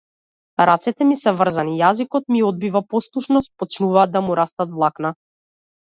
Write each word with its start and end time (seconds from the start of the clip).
Рацете 0.69 1.05
ми 1.09 1.17
се 1.19 1.33
врзани, 1.41 1.75
јазикот 1.83 2.33
ми 2.37 2.43
одбива 2.49 2.81
послушност, 2.95 3.53
почнуваат 3.65 4.15
да 4.17 4.27
му 4.29 4.39
растат 4.41 4.77
влакна. 4.79 5.17